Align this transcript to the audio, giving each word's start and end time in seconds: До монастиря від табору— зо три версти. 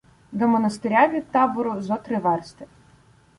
До 0.31 0.47
монастиря 0.47 1.07
від 1.07 1.25
табору— 1.31 1.81
зо 1.81 1.95
три 1.97 2.17
версти. 2.17 2.65